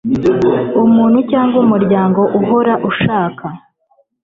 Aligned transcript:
umuntu 0.85 1.17
cyangwa 1.31 1.57
umuryango 1.65 2.21
uhora 2.39 2.73
ashaka 2.89 3.45